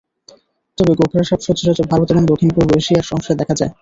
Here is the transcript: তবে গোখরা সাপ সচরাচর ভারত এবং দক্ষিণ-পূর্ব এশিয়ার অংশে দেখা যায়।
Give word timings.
তবে 0.77 0.93
গোখরা 0.99 1.23
সাপ 1.23 1.39
সচরাচর 1.45 1.85
ভারত 1.91 2.07
এবং 2.11 2.23
দক্ষিণ-পূর্ব 2.25 2.69
এশিয়ার 2.73 3.05
অংশে 3.11 3.33
দেখা 3.41 3.55
যায়। 3.55 3.69